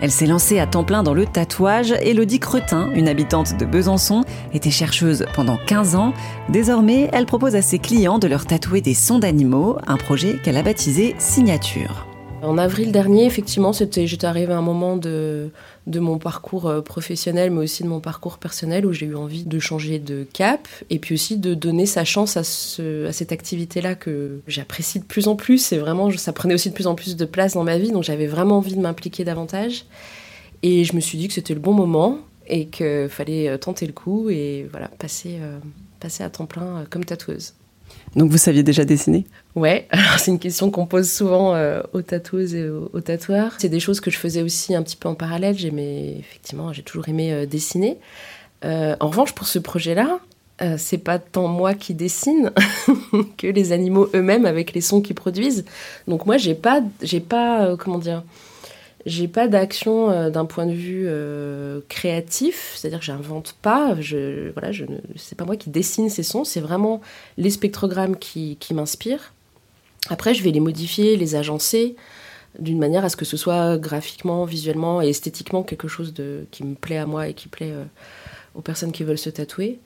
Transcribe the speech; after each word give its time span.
Elle 0.00 0.10
s'est 0.10 0.26
lancée 0.26 0.58
à 0.58 0.66
temps 0.66 0.84
plein 0.84 1.02
dans 1.02 1.14
le 1.14 1.26
tatouage. 1.26 1.92
Elodie 2.02 2.40
Cretin, 2.40 2.90
une 2.94 3.08
habitante 3.08 3.56
de 3.56 3.64
Besançon, 3.64 4.24
était 4.52 4.70
chercheuse 4.70 5.26
pendant 5.34 5.58
15 5.66 5.96
ans. 5.96 6.12
Désormais, 6.48 7.08
elle 7.12 7.26
propose 7.26 7.56
à 7.56 7.62
ses 7.62 7.78
clients 7.78 8.18
de 8.18 8.28
leur 8.28 8.46
tatouer 8.46 8.80
des 8.80 8.94
sons 8.94 9.18
d'animaux, 9.18 9.76
un 9.86 9.96
projet 9.96 10.38
qu'elle 10.42 10.56
a 10.56 10.62
baptisé 10.62 11.14
Signature. 11.18 12.06
En 12.42 12.58
avril 12.58 12.92
dernier, 12.92 13.24
effectivement, 13.24 13.72
c'était, 13.72 14.06
j'étais 14.06 14.26
arrivée 14.26 14.52
à 14.52 14.58
un 14.58 14.62
moment 14.62 14.96
de, 14.96 15.50
de 15.86 16.00
mon 16.00 16.18
parcours 16.18 16.66
euh, 16.66 16.80
professionnel, 16.80 17.50
mais 17.50 17.60
aussi 17.60 17.82
de 17.82 17.88
mon 17.88 18.00
parcours 18.00 18.38
personnel, 18.38 18.86
où 18.86 18.92
j'ai 18.92 19.06
eu 19.06 19.16
envie 19.16 19.44
de 19.44 19.58
changer 19.58 19.98
de 19.98 20.24
cap, 20.32 20.68
et 20.90 20.98
puis 20.98 21.14
aussi 21.14 21.38
de 21.38 21.54
donner 21.54 21.86
sa 21.86 22.04
chance 22.04 22.36
à, 22.36 22.44
ce, 22.44 23.06
à 23.06 23.12
cette 23.12 23.32
activité-là 23.32 23.94
que 23.94 24.40
j'apprécie 24.46 25.00
de 25.00 25.04
plus 25.04 25.28
en 25.28 25.34
plus, 25.34 25.72
et 25.72 25.78
vraiment, 25.78 26.10
ça 26.12 26.32
prenait 26.32 26.54
aussi 26.54 26.70
de 26.70 26.74
plus 26.74 26.86
en 26.86 26.94
plus 26.94 27.16
de 27.16 27.24
place 27.24 27.54
dans 27.54 27.64
ma 27.64 27.78
vie, 27.78 27.90
donc 27.90 28.04
j'avais 28.04 28.26
vraiment 28.26 28.58
envie 28.58 28.76
de 28.76 28.80
m'impliquer 28.80 29.24
davantage. 29.24 29.86
Et 30.62 30.84
je 30.84 30.94
me 30.94 31.00
suis 31.00 31.18
dit 31.18 31.28
que 31.28 31.34
c'était 31.34 31.54
le 31.54 31.60
bon 31.60 31.72
moment, 31.72 32.18
et 32.46 32.66
qu'il 32.66 33.08
fallait 33.08 33.48
euh, 33.48 33.58
tenter 33.58 33.86
le 33.86 33.92
coup, 33.92 34.30
et 34.30 34.68
voilà, 34.70 34.88
passer, 34.98 35.38
euh, 35.40 35.58
passer 36.00 36.22
à 36.22 36.30
temps 36.30 36.46
plein 36.46 36.84
comme 36.90 37.04
tatoueuse. 37.04 37.54
Donc 38.16 38.30
vous 38.30 38.38
saviez 38.38 38.62
déjà 38.62 38.84
dessiner? 38.84 39.26
Ouais, 39.54 39.86
alors 39.90 40.18
c'est 40.18 40.30
une 40.30 40.38
question 40.38 40.70
qu'on 40.70 40.86
pose 40.86 41.08
souvent 41.10 41.54
euh, 41.54 41.82
aux 41.92 42.02
tatoueuses 42.02 42.54
et 42.54 42.68
aux, 42.68 43.00
tatoueurs. 43.00 43.52
C'est 43.58 43.68
des 43.68 43.80
choses 43.80 44.00
que 44.00 44.10
je 44.10 44.18
faisais 44.18 44.42
aussi 44.42 44.74
un 44.74 44.82
petit 44.82 44.96
peu 44.96 45.08
en 45.08 45.14
parallèle. 45.14 45.56
J'aimais 45.56 46.16
effectivement, 46.18 46.72
j'ai 46.72 46.82
toujours 46.82 47.08
aimé 47.08 47.32
euh, 47.32 47.46
dessiner. 47.46 47.98
Euh, 48.64 48.96
en 49.00 49.08
revanche, 49.08 49.34
pour 49.34 49.46
ce 49.46 49.58
projet-là, 49.58 50.18
c'est 50.78 50.96
pas 50.96 51.18
tant 51.18 51.48
moi 51.48 51.74
qui 51.74 51.92
dessine 51.92 52.50
que 53.36 53.46
les 53.46 53.72
animaux 53.72 54.08
eux-mêmes 54.14 54.46
avec 54.46 54.72
les 54.72 54.80
sons 54.80 55.02
qu'ils 55.02 55.14
produisent. 55.14 55.66
Donc 56.08 56.24
moi, 56.24 56.38
j'ai 56.38 56.54
pas, 56.54 56.80
j'ai 57.02 57.20
pas, 57.20 57.76
comment 57.76 57.98
dire, 57.98 58.22
j'ai 59.06 59.28
pas 59.28 59.46
d'action 59.46 60.10
euh, 60.10 60.30
d'un 60.30 60.44
point 60.44 60.66
de 60.66 60.72
vue 60.72 61.04
euh, 61.06 61.80
créatif, 61.88 62.72
c'est-à-dire 62.74 62.98
que 62.98 63.04
j'invente 63.04 63.54
pas, 63.62 63.94
je 64.00 64.50
voilà, 64.50 64.72
je 64.72 64.84
c'est 65.14 65.38
pas 65.38 65.44
moi 65.44 65.56
qui 65.56 65.70
dessine 65.70 66.10
ces 66.10 66.24
sons, 66.24 66.42
c'est 66.42 66.60
vraiment 66.60 67.00
les 67.38 67.50
spectrogrammes 67.50 68.16
qui, 68.16 68.58
m'inspirent. 68.72 69.32
Après, 70.10 70.34
je 70.34 70.42
vais 70.42 70.50
les 70.50 70.60
modifier, 70.60 71.16
les 71.16 71.36
agencer 71.36 71.94
d'une 72.58 72.78
manière 72.78 73.04
à 73.04 73.08
ce 73.08 73.16
que 73.16 73.24
ce 73.24 73.36
soit 73.36 73.78
graphiquement, 73.78 74.44
visuellement 74.44 75.00
et 75.00 75.08
esthétiquement 75.08 75.62
quelque 75.62 75.88
chose 75.88 76.12
qui 76.50 76.64
me 76.64 76.74
plaît 76.74 76.98
à 76.98 77.06
moi 77.06 77.28
et 77.28 77.34
qui 77.34 77.46
plaît 77.48 77.72
euh, 77.72 77.84
aux 78.56 78.62
personnes 78.62 78.92
qui 78.92 79.04
veulent 79.04 79.18
se 79.18 79.30
tatouer. 79.30 79.78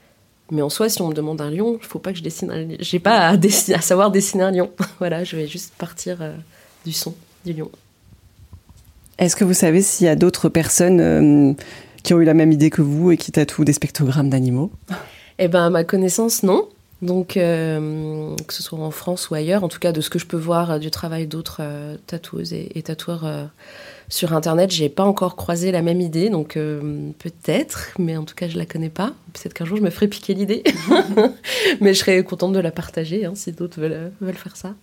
Mais 0.50 0.62
en 0.62 0.70
soi, 0.70 0.88
si 0.88 1.02
on 1.02 1.08
me 1.08 1.14
demande 1.14 1.42
un 1.42 1.50
lion, 1.50 1.78
il 1.80 1.86
faut 1.86 1.98
pas 1.98 2.12
que 2.12 2.18
je 2.18 2.22
dessine 2.22 2.76
J'ai 2.80 3.00
pas 3.00 3.28
à, 3.28 3.32
à 3.34 3.80
savoir 3.80 4.10
dessiner 4.10 4.44
un 4.44 4.50
lion. 4.50 4.70
voilà, 4.98 5.24
je 5.24 5.36
vais 5.36 5.46
juste 5.46 5.74
partir 5.76 6.18
du 6.86 6.92
son 6.92 7.14
du 7.44 7.52
lion. 7.52 7.70
Est-ce 9.20 9.36
que 9.36 9.44
vous 9.44 9.54
savez 9.54 9.82
s'il 9.82 10.06
y 10.06 10.08
a 10.08 10.16
d'autres 10.16 10.48
personnes 10.48 11.00
euh, 11.00 11.52
qui 12.02 12.14
ont 12.14 12.20
eu 12.20 12.24
la 12.24 12.32
même 12.32 12.52
idée 12.52 12.70
que 12.70 12.80
vous 12.80 13.12
et 13.12 13.18
qui 13.18 13.30
tatouent 13.30 13.66
des 13.66 13.74
spectrogrammes 13.74 14.30
d'animaux? 14.30 14.72
Eh 15.38 15.46
ben, 15.46 15.66
à 15.66 15.70
ma 15.70 15.84
connaissance, 15.84 16.42
non. 16.42 16.66
Donc, 17.02 17.36
euh, 17.36 18.34
que 18.46 18.54
ce 18.54 18.62
soit 18.62 18.78
en 18.78 18.90
France 18.90 19.28
ou 19.28 19.34
ailleurs, 19.34 19.62
en 19.62 19.68
tout 19.68 19.78
cas 19.78 19.92
de 19.92 20.00
ce 20.00 20.08
que 20.08 20.18
je 20.18 20.24
peux 20.24 20.38
voir 20.38 20.70
euh, 20.70 20.78
du 20.78 20.90
travail 20.90 21.26
d'autres 21.26 21.60
tatoueuses 22.06 22.54
et, 22.54 22.82
tatoueurs 22.82 23.50
sur 24.08 24.32
Internet, 24.32 24.70
j'ai 24.70 24.88
pas 24.88 25.04
encore 25.04 25.36
croisé 25.36 25.70
la 25.70 25.82
même 25.82 26.00
idée, 26.00 26.30
donc 26.30 26.54
peut-être, 26.54 27.90
mais 27.98 28.16
en 28.16 28.24
tout 28.24 28.34
cas 28.34 28.48
je 28.48 28.58
la 28.58 28.66
connais 28.66 28.88
pas. 28.88 29.12
Peut-être 29.34 29.54
qu'un 29.54 29.64
jour 29.64 29.76
je 29.76 29.82
me 29.82 29.90
ferai 29.90 30.08
piquer 30.08 30.34
l'idée, 30.34 30.64
mais 31.80 31.94
je 31.94 31.98
serais 31.98 32.22
contente 32.24 32.52
de 32.54 32.58
la 32.58 32.70
partager 32.70 33.24
hein, 33.24 33.32
si 33.34 33.52
d'autres 33.52 33.80
veulent 33.80 34.34
faire 34.34 34.56
ça. 34.56 34.74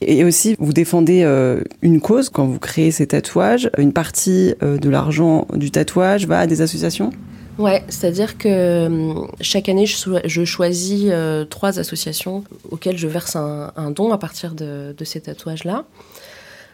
Et 0.00 0.24
aussi, 0.24 0.56
vous 0.58 0.72
défendez 0.72 1.22
euh, 1.24 1.62
une 1.82 2.00
cause 2.00 2.28
quand 2.28 2.46
vous 2.46 2.58
créez 2.58 2.90
ces 2.90 3.08
tatouages. 3.08 3.70
Une 3.78 3.92
partie 3.92 4.54
euh, 4.62 4.78
de 4.78 4.88
l'argent 4.88 5.46
du 5.54 5.70
tatouage 5.70 6.26
va 6.26 6.40
à 6.40 6.46
des 6.46 6.62
associations? 6.62 7.10
Ouais, 7.58 7.82
c'est-à-dire 7.88 8.38
que 8.38 8.48
euh, 8.48 9.14
chaque 9.40 9.68
année, 9.68 9.86
je, 9.86 10.44
choisis 10.44 11.10
trois 11.50 11.80
associations 11.80 12.44
auxquelles 12.70 12.98
je 12.98 13.08
verse 13.08 13.34
un, 13.34 13.90
don 13.90 14.12
à 14.12 14.18
partir 14.18 14.54
de 14.54 14.94
ces 15.04 15.20
tatouages-là. 15.20 15.84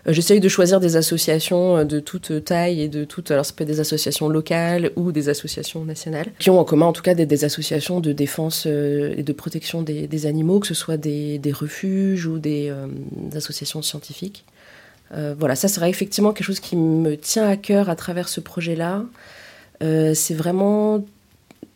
Euh, 0.06 0.12
j'essaye 0.12 0.40
de 0.40 0.48
choisir 0.48 0.80
des 0.80 0.96
associations 0.96 1.78
euh, 1.78 1.84
de 1.84 2.00
toute 2.00 2.44
taille 2.44 2.82
et 2.82 2.88
de 2.88 3.04
toute. 3.04 3.30
Alors, 3.30 3.46
ça 3.46 3.52
peut 3.54 3.62
être 3.62 3.68
des 3.68 3.80
associations 3.80 4.28
locales 4.28 4.90
ou 4.96 5.12
des 5.12 5.28
associations 5.28 5.84
nationales, 5.84 6.26
qui 6.38 6.50
ont 6.50 6.58
en 6.58 6.64
commun 6.64 6.86
en 6.86 6.92
tout 6.92 7.02
cas 7.02 7.14
des, 7.14 7.44
associations 7.44 8.00
de 8.00 8.12
défense 8.12 8.64
euh, 8.66 9.14
et 9.16 9.22
de 9.22 9.32
protection 9.32 9.82
des, 9.82 10.26
animaux, 10.26 10.60
que 10.60 10.66
ce 10.66 10.74
soit 10.74 10.96
des, 10.96 11.40
refuges 11.52 12.26
ou 12.26 12.38
des, 12.38 12.72
associations 13.34 13.82
scientifiques. 13.82 14.44
voilà, 15.10 15.54
ça 15.54 15.68
serait 15.68 15.90
effectivement 15.90 16.32
quelque 16.32 16.46
chose 16.46 16.60
qui 16.60 16.76
me 16.76 17.16
tient 17.16 17.48
à 17.48 17.56
cœur 17.56 17.88
à 17.88 17.96
travers 17.96 18.28
ce 18.28 18.40
projet-là. 18.40 19.04
c'est 19.80 20.34
vraiment 20.34 21.04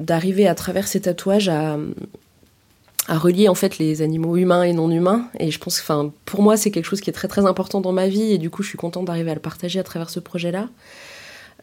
d'arriver 0.00 0.46
à 0.46 0.54
travers 0.54 0.86
ces 0.86 1.00
tatouages 1.02 1.48
à, 1.48 1.78
à 3.08 3.18
relier 3.18 3.48
en 3.48 3.54
fait 3.54 3.78
les 3.78 4.02
animaux 4.02 4.36
humains 4.36 4.62
et 4.62 4.72
non 4.72 4.90
humains. 4.90 5.28
Et 5.40 5.50
je 5.50 5.58
pense, 5.58 5.80
enfin, 5.80 6.12
pour 6.26 6.42
moi, 6.42 6.56
c'est 6.56 6.70
quelque 6.70 6.84
chose 6.84 7.00
qui 7.00 7.10
est 7.10 7.14
très 7.14 7.28
très 7.28 7.46
important 7.46 7.80
dans 7.80 7.92
ma 7.92 8.06
vie. 8.06 8.32
Et 8.32 8.38
du 8.38 8.50
coup, 8.50 8.62
je 8.62 8.68
suis 8.68 8.78
contente 8.78 9.06
d'arriver 9.06 9.30
à 9.30 9.34
le 9.34 9.40
partager 9.40 9.80
à 9.80 9.82
travers 9.82 10.10
ce 10.10 10.20
projet-là, 10.20 10.68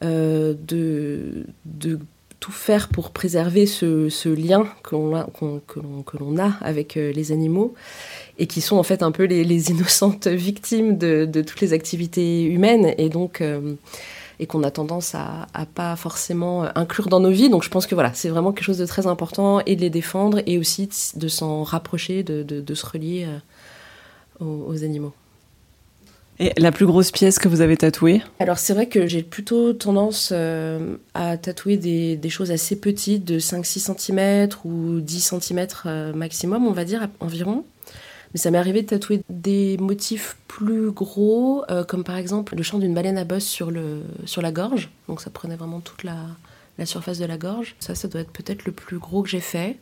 euh, 0.03 0.55
de, 0.67 1.45
de 1.65 1.99
tout 2.39 2.51
faire 2.51 2.89
pour 2.89 3.11
préserver 3.11 3.65
ce, 3.65 4.09
ce 4.09 4.29
lien 4.29 4.67
que 4.83 4.95
l'on 4.95 5.15
a, 5.15 5.27
que 5.67 6.17
l'on 6.17 6.37
a 6.37 6.51
avec 6.61 6.97
euh, 6.97 7.11
les 7.11 7.31
animaux 7.31 7.73
et 8.37 8.47
qui 8.47 8.61
sont 8.61 8.77
en 8.77 8.83
fait 8.83 9.03
un 9.03 9.11
peu 9.11 9.23
les, 9.23 9.71
innocentes 9.71 10.27
victimes 10.27 10.97
de, 10.97 11.25
de, 11.25 11.41
toutes 11.41 11.61
les 11.61 11.73
activités 11.73 12.43
humaines. 12.43 12.93
Et 12.97 13.09
donc 13.09 13.41
euh, 13.41 13.73
et 14.39 14.47
qu'on 14.47 14.63
a 14.63 14.71
tendance 14.71 15.15
à, 15.15 15.47
à, 15.53 15.65
pas 15.65 15.95
forcément 15.95 16.65
inclure 16.75 17.07
dans 17.07 17.19
nos 17.19 17.31
vies. 17.31 17.49
Donc 17.49 17.63
je 17.63 17.69
pense 17.69 17.87
que 17.87 17.95
voilà, 17.95 18.13
c'est 18.13 18.29
vraiment 18.29 18.51
quelque 18.51 18.65
chose 18.65 18.77
de 18.77 18.85
très 18.85 19.07
important 19.07 19.61
et 19.65 19.75
de 19.75 19.81
les 19.81 19.89
défendre 19.89 20.41
et 20.45 20.57
aussi 20.57 20.89
de 21.15 21.27
s'en 21.27 21.63
rapprocher, 21.63 22.23
de, 22.23 22.43
de, 22.43 22.73
se 22.73 22.85
relier 22.85 23.27
euh, 24.41 24.45
aux, 24.45 24.83
animaux. 24.83 25.13
Et 26.37 26.51
la 26.57 26.73
plus 26.73 26.85
grosse 26.85 27.11
pièce 27.11 27.39
que 27.39 27.47
vous 27.47 27.61
avez 27.61 27.77
tatouée? 27.77 28.21
Alors 28.39 28.57
c'est 28.57 28.73
vrai 28.73 28.87
que 28.87 29.07
j'ai 29.07 29.23
plutôt 29.23 29.71
tendance 29.71 30.29
euh, 30.33 30.97
à 31.13 31.37
tatouer 31.37 31.77
des, 31.77 32.17
des, 32.17 32.29
choses 32.29 32.51
assez 32.51 32.75
petites, 32.75 33.23
de 33.23 33.39
5-6 33.39 33.95
cm 33.95 34.49
ou 34.65 34.99
10 34.99 35.33
cm 35.39 35.67
euh, 35.85 36.13
maximum, 36.13 36.67
on 36.67 36.73
va 36.73 36.83
dire 36.83 37.07
environ. 37.21 37.63
Mais 38.33 38.39
ça 38.39 38.51
m'est 38.51 38.57
arrivé 38.57 38.81
de 38.81 38.87
tatouer 38.87 39.21
des 39.29 39.77
motifs 39.77 40.37
plus 40.47 40.91
gros, 40.91 41.63
euh, 41.69 41.83
comme 41.83 42.03
par 42.03 42.17
exemple 42.17 42.55
le 42.55 42.63
chant 42.63 42.79
d'une 42.79 42.93
baleine 42.93 43.17
à 43.17 43.23
bosse 43.23 43.45
sur, 43.45 43.71
le, 43.71 44.01
sur 44.25 44.41
la 44.41 44.51
gorge. 44.51 44.89
Donc 45.07 45.21
ça 45.21 45.29
prenait 45.29 45.55
vraiment 45.55 45.79
toute 45.79 46.03
la, 46.03 46.15
surface 46.85 47.19
de 47.19 47.25
la 47.25 47.37
gorge. 47.37 47.75
Ça, 47.79 47.95
ça 47.95 48.07
doit 48.07 48.21
être 48.21 48.31
peut-être 48.31 48.65
le 48.65 48.71
plus 48.71 48.97
gros 48.97 49.23
que 49.23 49.29
j'ai 49.29 49.39
fait. 49.39 49.77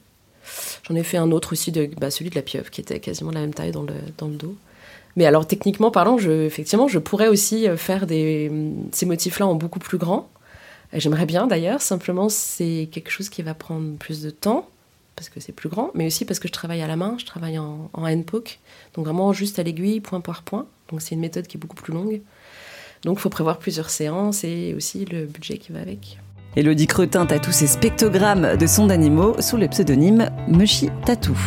J'en 0.88 0.96
ai 0.96 1.04
fait 1.04 1.18
un 1.18 1.32
autre 1.32 1.54
aussi, 1.54 1.72
de, 1.72 1.90
bah, 1.98 2.12
celui 2.12 2.30
de 2.30 2.36
la 2.36 2.42
pieuvre, 2.42 2.70
qui 2.70 2.82
était 2.82 3.00
quasiment 3.00 3.30
de 3.30 3.36
la 3.36 3.42
même 3.42 3.54
taille 3.54 3.72
dans 3.72 3.84
le, 3.84 3.96
dans 4.18 4.28
le 4.28 4.36
dos. 4.36 4.56
Mais 5.16 5.26
alors 5.26 5.48
techniquement 5.48 5.92
parlant, 5.92 6.18
je, 6.18 6.46
effectivement, 6.46 6.88
je 6.88 7.00
pourrais 7.00 7.28
aussi 7.28 7.68
euh, 7.68 7.78
faire 7.78 8.08
des, 8.08 8.52
ces 8.92 9.06
motifs-là 9.06 9.48
en 9.48 9.56
beaucoup 9.56 9.80
plus 9.80 9.98
grand. 9.98 10.30
J'aimerais 10.92 11.26
bien 11.26 11.48
d'ailleurs, 11.48 11.82
simplement 11.82 12.30
c'est 12.30 12.88
quelque 12.92 13.10
chose 13.10 13.30
qui 13.30 13.42
va 13.42 13.56
prendre 13.56 13.98
plus 13.98 14.22
de 14.22 14.30
temps 14.30 14.70
parce 15.16 15.30
que 15.30 15.40
c'est 15.40 15.52
plus 15.52 15.70
grand, 15.70 15.92
mais 15.94 16.08
aussi 16.08 16.26
parce 16.26 16.40
que 16.40 16.48
je 16.48 16.54
travaille 16.54 16.82
à 16.82 16.88
la 16.88 16.96
main, 16.96 17.16
je 17.20 17.26
travaille 17.26 17.60
en, 17.60 17.90
en 17.94 18.04
handpoke, 18.04 18.60
donc 18.96 19.06
vraiment 19.06 19.34
juste 19.34 19.60
à 19.60 19.64
l'aiguille, 19.64 20.00
point 20.00 20.22
par 20.22 20.44
point. 20.44 20.66
Donc 20.90 21.02
c'est 21.02 21.16
une 21.16 21.22
méthode 21.22 21.48
qui 21.48 21.58
est 21.58 21.60
beaucoup 21.60 21.76
plus 21.76 21.94
longue. 21.94 22.22
Donc 23.04 23.18
il 23.18 23.22
faut 23.22 23.30
prévoir 23.30 23.60
plusieurs 23.60 23.90
séances 23.90 24.44
et 24.44 24.74
aussi 24.76 25.06
le 25.06 25.26
budget 25.26 25.58
qui 25.58 25.72
va 25.72 25.80
avec. 25.82 26.20
Elodie 26.56 26.88
Cretin 26.88 27.26
tous 27.26 27.52
ses 27.52 27.68
spectrogrammes 27.68 28.58
de 28.58 28.68
sons 28.68 28.86
d'animaux 28.86 29.42
sous 29.42 29.58
le 29.58 29.68
pseudonyme 29.68 30.30
Mushi 30.48 30.90
Tatou. 31.06 31.38